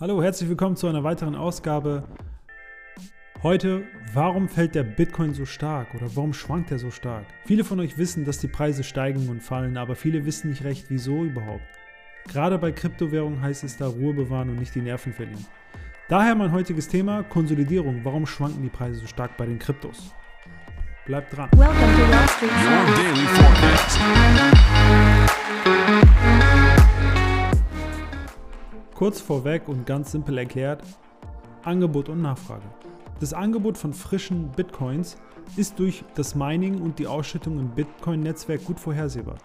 Hallo, 0.00 0.22
herzlich 0.22 0.48
willkommen 0.48 0.76
zu 0.76 0.86
einer 0.86 1.02
weiteren 1.02 1.34
Ausgabe. 1.34 2.04
Heute, 3.42 3.82
warum 4.14 4.48
fällt 4.48 4.76
der 4.76 4.84
Bitcoin 4.84 5.34
so 5.34 5.44
stark 5.44 5.92
oder 5.92 6.06
warum 6.14 6.32
schwankt 6.32 6.70
er 6.70 6.78
so 6.78 6.92
stark? 6.92 7.24
Viele 7.44 7.64
von 7.64 7.80
euch 7.80 7.98
wissen, 7.98 8.24
dass 8.24 8.38
die 8.38 8.46
Preise 8.46 8.84
steigen 8.84 9.28
und 9.28 9.42
fallen, 9.42 9.76
aber 9.76 9.96
viele 9.96 10.24
wissen 10.24 10.50
nicht 10.50 10.62
recht, 10.62 10.84
wieso 10.88 11.24
überhaupt. 11.24 11.64
Gerade 12.28 12.58
bei 12.58 12.70
Kryptowährungen 12.70 13.42
heißt 13.42 13.64
es 13.64 13.76
da 13.76 13.88
Ruhe 13.88 14.14
bewahren 14.14 14.50
und 14.50 14.60
nicht 14.60 14.72
die 14.76 14.82
Nerven 14.82 15.12
verlieren. 15.12 15.44
Daher 16.08 16.36
mein 16.36 16.52
heutiges 16.52 16.86
Thema 16.86 17.24
Konsolidierung. 17.24 18.04
Warum 18.04 18.24
schwanken 18.24 18.62
die 18.62 18.68
Preise 18.68 19.00
so 19.00 19.08
stark 19.08 19.36
bei 19.36 19.46
den 19.46 19.58
Kryptos? 19.58 20.14
Bleibt 21.06 21.36
dran. 21.36 21.50
Welcome 21.56 21.74
to 21.74 22.02
Wall 22.12 22.28
Street. 22.28 22.52
Your 22.52 22.86
daily 22.94 23.26
forecast. 23.34 23.98
Kurz 28.98 29.20
vorweg 29.20 29.68
und 29.68 29.86
ganz 29.86 30.10
simpel 30.10 30.38
erklärt, 30.38 30.82
Angebot 31.62 32.08
und 32.08 32.20
Nachfrage. 32.20 32.64
Das 33.20 33.32
Angebot 33.32 33.78
von 33.78 33.92
frischen 33.92 34.50
Bitcoins 34.50 35.16
ist 35.56 35.78
durch 35.78 36.02
das 36.16 36.34
Mining 36.34 36.80
und 36.82 36.98
die 36.98 37.06
Ausschüttung 37.06 37.60
im 37.60 37.68
Bitcoin-Netzwerk 37.68 38.64
gut 38.64 38.80
vorhersehbar. 38.80 39.36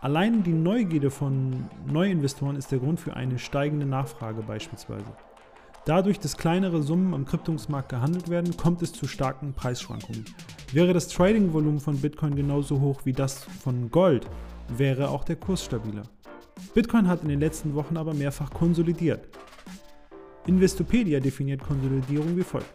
Allein 0.00 0.42
die 0.42 0.54
Neugierde 0.54 1.10
von 1.10 1.68
Neuinvestoren 1.86 2.56
ist 2.56 2.72
der 2.72 2.78
Grund 2.78 2.98
für 2.98 3.14
eine 3.14 3.38
steigende 3.38 3.84
Nachfrage 3.84 4.40
beispielsweise. 4.40 5.12
Dadurch, 5.84 6.18
dass 6.18 6.38
kleinere 6.38 6.82
Summen 6.82 7.12
am 7.12 7.26
Kryptungsmarkt 7.26 7.90
gehandelt 7.90 8.30
werden, 8.30 8.56
kommt 8.56 8.80
es 8.80 8.94
zu 8.94 9.06
starken 9.06 9.52
Preisschwankungen. 9.52 10.24
Wäre 10.72 10.94
das 10.94 11.08
Trading-Volumen 11.08 11.80
von 11.80 12.00
Bitcoin 12.00 12.34
genauso 12.34 12.80
hoch 12.80 13.02
wie 13.04 13.12
das 13.12 13.44
von 13.44 13.90
Gold, 13.90 14.26
wäre 14.68 15.10
auch 15.10 15.24
der 15.24 15.36
Kurs 15.36 15.62
stabiler. 15.62 16.04
Bitcoin 16.74 17.08
hat 17.08 17.22
in 17.22 17.28
den 17.28 17.40
letzten 17.40 17.74
Wochen 17.74 17.96
aber 17.96 18.14
mehrfach 18.14 18.50
konsolidiert. 18.50 19.26
Investopedia 20.46 21.20
definiert 21.20 21.62
Konsolidierung 21.62 22.36
wie 22.36 22.42
folgt. 22.42 22.66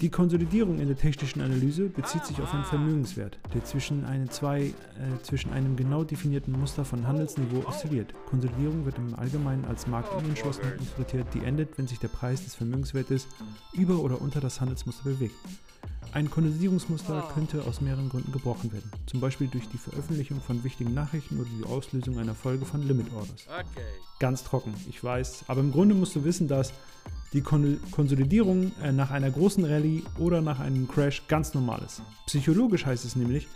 Die 0.00 0.10
Konsolidierung 0.10 0.80
in 0.80 0.88
der 0.88 0.98
technischen 0.98 1.40
Analyse 1.40 1.88
bezieht 1.88 2.26
sich 2.26 2.40
auf 2.42 2.52
einen 2.52 2.64
Vermögenswert, 2.64 3.38
der 3.54 3.64
zwischen, 3.64 4.04
eine 4.04 4.28
zwei, 4.28 4.64
äh, 4.64 4.72
zwischen 5.22 5.52
einem 5.52 5.76
genau 5.76 6.02
definierten 6.02 6.52
Muster 6.58 6.84
von 6.84 7.06
Handelsniveau 7.06 7.66
oszilliert. 7.66 8.12
Konsolidierung 8.26 8.84
wird 8.84 8.98
im 8.98 9.14
Allgemeinen 9.14 9.64
als 9.64 9.86
Marktunentschlossenheit 9.86 10.80
interpretiert, 10.80 11.28
die 11.32 11.44
endet, 11.44 11.78
wenn 11.78 11.86
sich 11.86 12.00
der 12.00 12.08
Preis 12.08 12.42
des 12.42 12.56
Vermögenswertes 12.56 13.28
über 13.72 14.00
oder 14.00 14.20
unter 14.20 14.40
das 14.40 14.60
Handelsmuster 14.60 15.04
bewegt. 15.04 15.36
Ein 16.12 16.30
Kondensierungsmuster 16.30 17.28
könnte 17.34 17.62
aus 17.64 17.80
mehreren 17.80 18.08
Gründen 18.08 18.32
gebrochen 18.32 18.72
werden, 18.72 18.90
zum 19.06 19.20
Beispiel 19.20 19.48
durch 19.48 19.68
die 19.68 19.78
Veröffentlichung 19.78 20.40
von 20.40 20.62
wichtigen 20.64 20.94
Nachrichten 20.94 21.40
oder 21.40 21.48
die 21.58 21.64
Auslösung 21.64 22.18
einer 22.18 22.34
Folge 22.34 22.64
von 22.64 22.86
Limit 22.86 23.12
Orders. 23.12 23.46
Okay. 23.48 23.84
Ganz 24.20 24.44
trocken, 24.44 24.74
ich 24.88 25.02
weiß, 25.02 25.44
aber 25.48 25.60
im 25.60 25.72
Grunde 25.72 25.94
musst 25.94 26.14
du 26.14 26.24
wissen, 26.24 26.48
dass 26.48 26.72
die 27.32 27.40
Kon 27.40 27.80
Konsolidierung 27.90 28.72
äh, 28.82 28.92
nach 28.92 29.10
einer 29.10 29.30
großen 29.30 29.64
Rallye 29.64 30.04
oder 30.18 30.40
nach 30.40 30.60
einem 30.60 30.86
Crash 30.88 31.26
ganz 31.26 31.52
normal 31.52 31.82
ist. 31.84 32.02
Psychologisch 32.26 32.86
heißt 32.86 33.04
es 33.04 33.16
nämlich, 33.16 33.48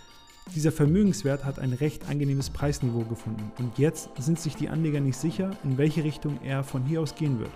dieser 0.54 0.72
Vermögenswert 0.72 1.44
hat 1.44 1.58
ein 1.58 1.74
recht 1.74 2.08
angenehmes 2.08 2.50
Preisniveau 2.50 3.04
gefunden 3.04 3.52
und 3.58 3.78
jetzt 3.78 4.08
sind 4.19 4.41
sich 4.41 4.56
die 4.56 4.69
Anleger 4.69 5.00
nicht 5.00 5.19
sicher, 5.19 5.50
in 5.62 5.78
welche 5.78 6.04
Richtung 6.04 6.41
er 6.42 6.64
von 6.64 6.84
hier 6.84 7.02
aus 7.02 7.14
gehen 7.14 7.38
wird. 7.38 7.50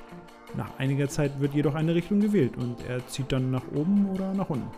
Nach 0.55 0.79
einiger 0.79 1.09
Zeit 1.09 1.41
wird 1.41 1.55
jedoch 1.55 1.75
eine 1.75 1.95
Richtung 1.95 2.21
gewählt 2.21 2.57
und 2.57 2.85
er 2.87 3.07
zieht 3.07 3.33
dann 3.33 3.51
nach 3.51 3.65
oben 3.75 4.11
oder 4.11 4.35
nach 4.35 4.51
unten. 4.51 4.71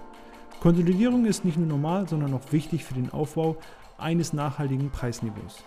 Konsolidierung 0.61 1.27
ist 1.27 1.45
nicht 1.45 1.59
nur 1.59 1.67
normal, 1.67 2.09
sondern 2.09 2.33
auch 2.33 2.53
wichtig 2.53 2.85
für 2.85 2.95
den 2.95 3.11
Aufbau 3.11 3.57
eines 3.99 4.33
nachhaltigen 4.33 4.91
Preisniveaus. 4.91 5.65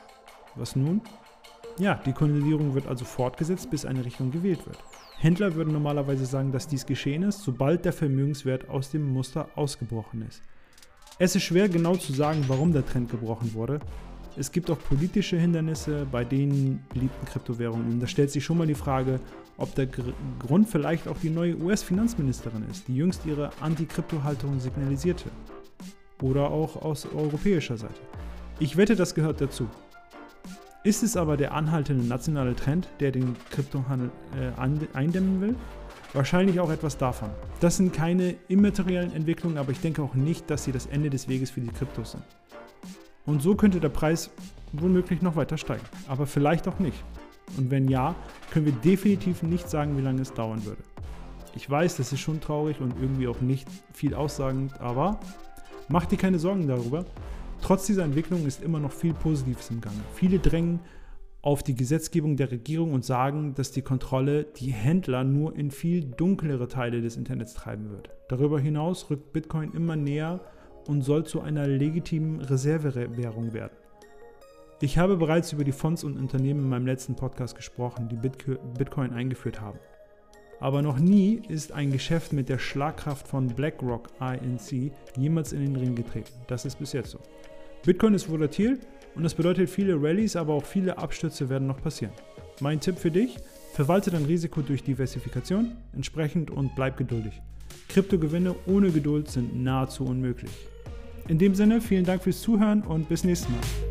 Was 0.56 0.76
nun? 0.76 1.02
Ja, 1.78 1.96
die 2.06 2.14
Konsolidierung 2.14 2.74
wird 2.74 2.88
also 2.88 3.06
fortgesetzt, 3.06 3.70
bis 3.70 3.86
eine 3.86 4.04
Richtung 4.04 4.32
gewählt 4.32 4.66
wird. 4.66 4.78
Händler 5.20 5.56
würden 5.56 5.74
normalerweise 5.74 6.26
sagen, 6.26 6.52
dass 6.52 6.68
dies 6.68 6.86
geschehen 6.86 7.24
ist, 7.24 7.44
sobald 7.44 7.86
der 7.86 7.94
Vermögenswert 7.94 8.70
aus 8.70 8.92
dem 8.92 9.12
Muster 9.12 9.50
ausgebrochen 9.56 10.26
ist. 10.28 10.42
Es 11.20 11.36
ist 11.36 11.44
schwer 11.44 11.68
genau 11.68 11.96
zu 11.96 12.14
sagen, 12.14 12.46
warum 12.48 12.72
der 12.74 12.86
Trend 12.86 13.10
gebrochen 13.10 13.54
wurde, 13.54 13.80
es 14.38 14.52
gibt 14.52 14.70
auch 14.70 14.78
politische 14.78 15.38
Hindernisse 15.38 16.06
bei 16.12 16.24
den 16.24 16.80
beliebten 16.94 17.26
Kryptowährungen. 17.26 18.00
Da 18.00 18.08
stellt 18.08 18.32
sich 18.32 18.46
schon 18.46 18.58
mal 18.58 18.68
die 18.68 18.76
Frage, 18.76 19.20
ob 19.58 19.74
der 19.76 19.88
Gr 19.88 20.14
Grund 20.40 20.70
vielleicht 20.70 21.08
auch 21.08 21.18
die 21.18 21.30
neue 21.30 21.58
US-Finanzministerin 21.58 22.64
ist, 22.70 22.88
die 22.88 22.96
jüngst 22.96 23.26
ihre 23.26 23.52
Anti-Krypto-Haltung 23.62 24.60
signalisierte. 24.60 25.30
Oder 26.22 26.50
auch 26.50 26.82
aus 26.82 27.06
europäischer 27.06 27.78
Seite. 27.78 28.00
Ich 28.60 28.78
wette, 28.78 28.96
das 28.96 29.16
gehört 29.16 29.42
dazu. 29.42 29.68
Ist 30.84 31.04
es 31.04 31.18
aber 31.18 31.38
der 31.38 31.54
anhaltende 31.54 32.06
nationale 32.06 32.56
Trend, 32.56 32.88
der 33.00 33.12
den 33.12 33.36
Kryptohandel 33.50 34.12
äh, 34.40 34.98
eindämmen 34.98 35.42
will? 35.42 35.56
Wahrscheinlich 36.14 36.60
auch 36.60 36.72
etwas 36.72 36.98
davon. 36.98 37.30
Das 37.60 37.78
sind 37.78 37.94
keine 37.94 38.36
immateriellen 38.48 39.12
Entwicklungen, 39.12 39.58
aber 39.58 39.72
ich 39.72 39.80
denke 39.80 40.02
auch 40.02 40.14
nicht, 40.14 40.50
dass 40.50 40.64
sie 40.64 40.72
das 40.72 40.86
Ende 40.86 41.10
des 41.10 41.28
Weges 41.28 41.52
für 41.52 41.62
die 41.62 41.68
Kryptos 41.68 42.12
sind. 42.12 42.24
Und 43.28 43.42
so 43.42 43.56
könnte 43.56 43.80
der 43.80 43.90
Preis 43.90 44.32
womöglich 44.72 45.22
noch 45.22 45.36
weiter 45.36 45.58
steigen. 45.58 45.84
Aber 46.08 46.26
vielleicht 46.26 46.68
auch 46.68 46.80
nicht. 46.80 47.04
Und 47.58 47.70
wenn 47.70 47.88
ja, 47.88 48.16
können 48.52 48.66
wir 48.66 48.74
definitiv 48.74 49.44
nicht 49.44 49.70
sagen, 49.70 49.98
wie 49.98 50.02
lange 50.02 50.22
es 50.22 50.34
dauern 50.34 50.66
würde. 50.66 50.82
Ich 51.56 51.70
weiß, 51.70 51.98
das 51.98 52.14
ist 52.14 52.22
schon 52.22 52.40
traurig 52.42 52.80
und 52.80 52.96
irgendwie 53.00 53.28
auch 53.28 53.42
nicht 53.42 53.68
viel 53.94 54.14
aussagend, 54.16 54.80
aber 54.80 55.20
mach 55.90 56.06
dir 56.06 56.18
keine 56.18 56.40
Sorgen 56.40 56.68
darüber. 56.68 57.06
Trotz 57.62 57.86
dieser 57.86 58.04
Entwicklung 58.04 58.46
ist 58.46 58.64
immer 58.64 58.80
noch 58.80 58.92
viel 58.92 59.14
Positives 59.14 59.70
im 59.72 59.82
Gange. 59.82 59.98
Viele 60.14 60.40
drängen 60.40 60.80
auf 61.42 61.64
die 61.64 61.76
Gesetzgebung 61.76 62.38
der 62.38 62.52
Regierung 62.52 62.94
und 62.94 63.06
sagen, 63.06 63.56
dass 63.56 63.72
die 63.72 63.82
Kontrolle 63.82 64.44
die 64.44 64.72
Händler 64.72 65.24
nur 65.24 65.56
in 65.56 65.72
viel 65.72 66.04
dunklere 66.04 66.68
Teile 66.68 67.02
des 67.02 67.18
Internets 67.18 67.54
treiben 67.54 67.90
wird. 67.90 68.10
Darüber 68.30 68.60
hinaus 68.60 69.10
rückt 69.10 69.34
Bitcoin 69.34 69.74
immer 69.74 69.96
näher 69.96 70.42
und 70.88 71.02
soll 71.02 71.26
zu 71.26 71.42
einer 71.42 71.68
legitimen 71.68 72.42
Reservewährung 72.42 73.54
werden. 73.54 73.76
Ich 74.80 74.98
habe 74.98 75.18
bereits 75.18 75.54
über 75.54 75.64
die 75.64 75.72
Fonds 75.72 76.04
und 76.04 76.18
Unternehmen 76.18 76.62
in 76.62 76.70
meinem 76.70 76.86
letzten 76.86 77.16
Podcast 77.16 77.56
gesprochen, 77.56 78.10
die 78.10 78.30
Bitcoin 78.78 79.12
eingeführt 79.12 79.60
haben. 79.60 79.80
Aber 80.60 80.82
noch 80.82 81.00
nie 81.00 81.42
ist 81.48 81.72
ein 81.72 81.92
Geschäft 81.92 82.34
mit 82.34 82.50
der 82.50 82.58
Schlagkraft 82.58 83.28
von 83.28 83.48
BlackRock 83.48 84.10
INC 84.20 84.92
jemals 85.16 85.52
in 85.54 85.62
den 85.62 85.76
Ring 85.76 85.96
getreten. 85.96 86.34
Das 86.48 86.66
ist 86.66 86.80
bis 86.80 86.94
jetzt 86.94 87.12
so. 87.12 87.20
Bitcoin 87.86 88.14
ist 88.14 88.30
volatil 88.30 88.80
und 89.18 89.24
das 89.24 89.34
bedeutet 89.34 89.70
viele 89.70 90.00
Rallyes, 90.00 90.36
aber 90.36 90.54
auch 90.54 90.64
viele 90.64 90.98
Abstürze 91.00 91.50
werden 91.50 91.68
noch 91.68 91.82
passieren. 91.82 92.14
Mein 92.62 92.80
Tipp 92.80 93.00
für 93.00 93.12
dich, 93.12 93.38
verwalte 93.74 94.12
dein 94.12 94.26
Risiko 94.26 94.62
durch 94.62 94.84
Diversifikation 94.84 95.76
entsprechend 95.94 96.52
und 96.52 96.76
bleib 96.76 96.98
geduldig. 96.98 97.42
Kryptogewinne 97.90 98.56
ohne 98.68 98.92
Geduld 98.92 99.30
sind 99.30 99.64
nahezu 99.64 100.06
unmöglich. 100.06 100.52
In 101.28 101.40
dem 101.40 101.56
Sinne, 101.56 101.82
vielen 101.82 102.06
Dank 102.06 102.24
fürs 102.24 102.42
Zuhören 102.42 102.84
und 102.84 103.10
bis 103.10 103.24
nächstes 103.24 103.50
Mal. 103.50 103.87